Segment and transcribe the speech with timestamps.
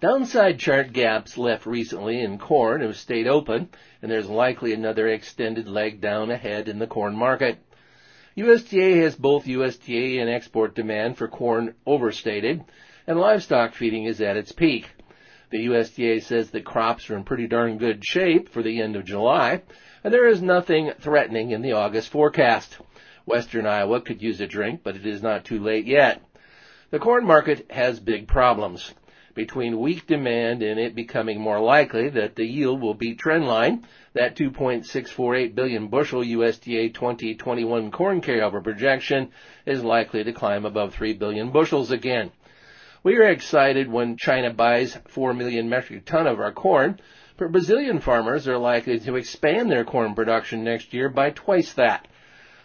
[0.00, 3.68] downside chart gaps left recently in corn have stayed open,
[4.00, 7.58] and there's likely another extended leg down ahead in the corn market.
[8.36, 12.62] USDA has both USDA and export demand for corn overstated,
[13.06, 14.88] and livestock feeding is at its peak.
[15.50, 19.04] The USDA says that crops are in pretty darn good shape for the end of
[19.04, 19.62] July,
[20.04, 22.78] and there is nothing threatening in the August forecast.
[23.24, 26.22] Western Iowa could use a drink, but it is not too late yet.
[26.90, 28.94] The corn market has big problems.
[29.38, 34.34] Between weak demand and it becoming more likely that the yield will beat trendline, that
[34.34, 39.30] 2.648 billion bushel USDA 2021 corn carryover projection
[39.64, 42.32] is likely to climb above 3 billion bushels again.
[43.04, 46.98] We are excited when China buys 4 million metric ton of our corn,
[47.36, 52.08] but Brazilian farmers are likely to expand their corn production next year by twice that.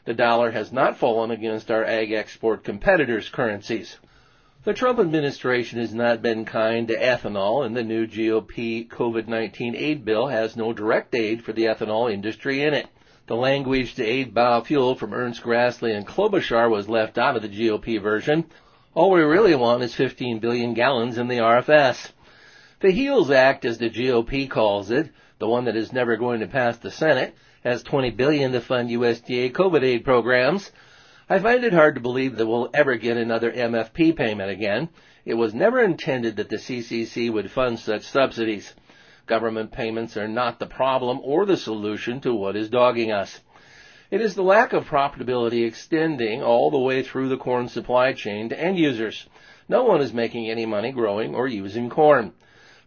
[0.06, 4.00] The dollar has not fallen against our ag export competitors' currencies.
[4.66, 10.06] The Trump administration has not been kind to ethanol, and the new GOP COVID-19 aid
[10.06, 12.88] bill has no direct aid for the ethanol industry in it.
[13.28, 17.50] The language to aid biofuel from Ernst Grassley and Klobuchar was left out of the
[17.50, 18.46] GOP version.
[18.94, 22.14] All we really want is 15 billion gallons in the RFS.
[22.80, 26.48] The HEALS Act, as the GOP calls it, the one that is never going to
[26.48, 30.72] pass the Senate, has 20 billion to fund USDA COVID aid programs.
[31.30, 34.90] I find it hard to believe that we'll ever get another MFP payment again.
[35.24, 38.74] It was never intended that the CCC would fund such subsidies.
[39.26, 43.40] Government payments are not the problem or the solution to what is dogging us.
[44.12, 48.50] It is the lack of profitability extending all the way through the corn supply chain
[48.50, 49.26] to end users.
[49.70, 52.34] No one is making any money growing or using corn.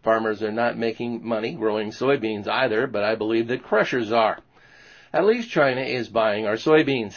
[0.03, 4.37] Farmers are not making money growing soybeans either, but I believe that crushers are.
[5.11, 7.15] At least China is buying our soybeans.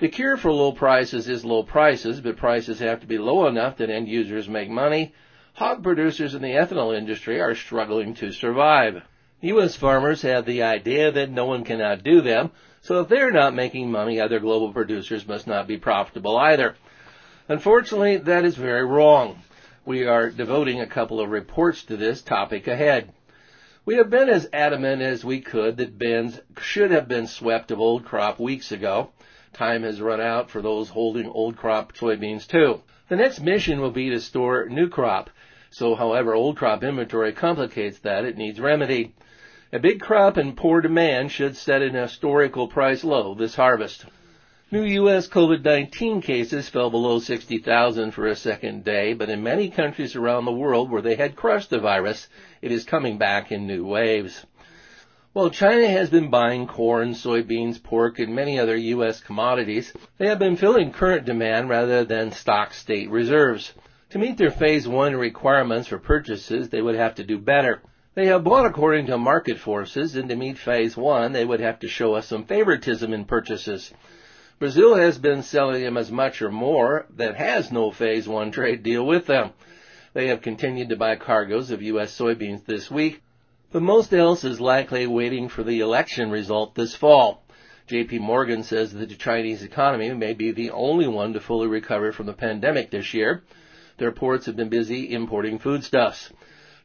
[0.00, 3.76] The cure for low prices is low prices, but prices have to be low enough
[3.76, 5.12] that end users make money.
[5.52, 9.02] Hog producers in the ethanol industry are struggling to survive.
[9.42, 9.76] U.S.
[9.76, 12.50] farmers have the idea that no one can outdo them,
[12.80, 16.76] so if they're not making money, other global producers must not be profitable either.
[17.46, 19.42] Unfortunately, that is very wrong.
[19.84, 23.12] We are devoting a couple of reports to this topic ahead.
[23.84, 27.80] We have been as adamant as we could that bins should have been swept of
[27.80, 29.10] old crop weeks ago.
[29.52, 32.82] Time has run out for those holding old crop soybeans too.
[33.08, 35.30] The next mission will be to store new crop.
[35.70, 39.14] So however old crop inventory complicates that, it needs remedy.
[39.72, 44.06] A big crop and poor demand should set an historical price low this harvest.
[44.72, 45.28] New U.S.
[45.28, 50.52] COVID-19 cases fell below 60,000 for a second day, but in many countries around the
[50.52, 52.28] world where they had crushed the virus,
[52.62, 54.46] it is coming back in new waves.
[55.32, 59.20] While China has been buying corn, soybeans, pork, and many other U.S.
[59.20, 63.72] commodities, they have been filling current demand rather than stock state reserves.
[64.10, 67.80] To meet their phase one requirements for purchases, they would have to do better.
[68.16, 71.78] They have bought according to market forces, and to meet phase one, they would have
[71.78, 73.94] to show us some favoritism in purchases.
[74.58, 78.82] Brazil has been selling them as much or more that has no phase one trade
[78.82, 79.50] deal with them.
[80.12, 82.18] They have continued to buy cargoes of U.S.
[82.18, 83.22] soybeans this week,
[83.72, 87.44] but most else is likely waiting for the election result this fall.
[87.88, 92.12] JP Morgan says that the Chinese economy may be the only one to fully recover
[92.12, 93.42] from the pandemic this year.
[93.98, 96.30] Their ports have been busy importing foodstuffs.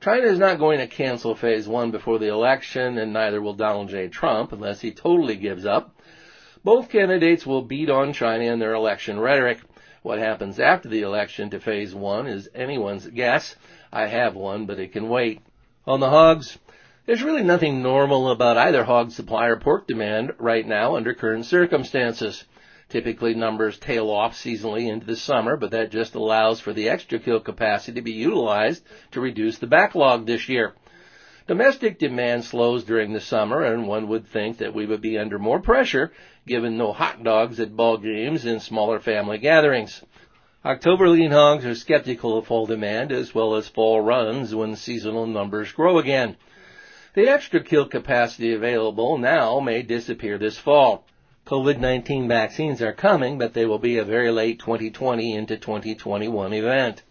[0.01, 3.89] China is not going to cancel phase one before the election, and neither will Donald
[3.89, 4.07] J.
[4.07, 5.99] Trump unless he totally gives up.
[6.63, 9.59] Both candidates will beat on China in their election rhetoric.
[10.03, 13.55] What happens after the election to phase one is anyone's guess.
[13.91, 15.41] I have one, but it can wait.
[15.87, 16.57] On the hogs,
[17.05, 21.45] there's really nothing normal about either hog supply or pork demand right now under current
[21.45, 22.43] circumstances.
[22.89, 27.19] Typically numbers tail off seasonally into the summer, but that just allows for the extra
[27.19, 30.73] kill capacity to be utilized to reduce the backlog this year.
[31.45, 35.37] Domestic demand slows during the summer, and one would think that we would be under
[35.37, 36.11] more pressure
[36.47, 40.01] given no hot dogs at ball games and smaller family gatherings.
[40.65, 45.27] October lean hogs are skeptical of fall demand as well as fall runs when seasonal
[45.27, 46.35] numbers grow again.
[47.13, 51.05] The extra kill capacity available now may disappear this fall.
[51.45, 57.03] COVID-19 vaccines are coming, but they will be a very late 2020 into 2021 event.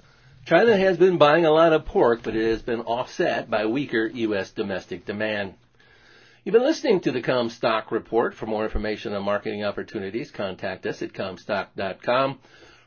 [0.45, 4.06] China has been buying a lot of pork, but it has been offset by weaker
[4.06, 4.51] U.S.
[4.51, 5.55] domestic demand.
[6.43, 8.35] You've been listening to the Commstock Report.
[8.35, 12.41] For more information on marketing opportunities, contact us at commstock.com